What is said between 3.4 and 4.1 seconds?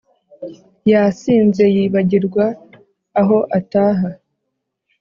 ataha